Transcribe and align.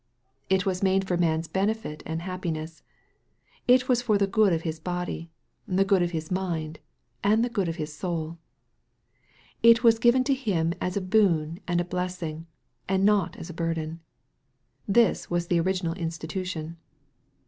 It 0.49 0.65
was 0.65 0.81
made 0.81 1.07
for 1.07 1.15
man's 1.15 1.47
benefit 1.47 2.01
and 2.07 2.23
happiness. 2.23 2.81
It 3.67 3.87
was 3.87 4.01
for 4.01 4.17
the 4.17 4.25
good 4.25 4.51
of 4.51 4.63
his 4.63 4.79
body, 4.79 5.29
the 5.67 5.85
good 5.85 6.01
of 6.01 6.09
his 6.09 6.31
mind, 6.31 6.79
and 7.23 7.45
the 7.45 7.51
good 7.51 7.69
of 7.69 7.75
his 7.75 7.93
soul. 7.93 8.39
It 9.61 9.83
was 9.83 9.99
given 9.99 10.23
to 10.23 10.33
him 10.33 10.73
as 10.81 10.97
a 10.97 11.01
boon 11.01 11.59
and 11.67 11.79
a 11.79 11.85
blessing, 11.85 12.47
and 12.89 13.05
not 13.05 13.35
as 13.37 13.51
a 13.51 13.53
burden. 13.53 13.99
This 14.87 15.29
was 15.29 15.49
the 15.49 15.59
original 15.59 15.93
institution. 15.93 16.77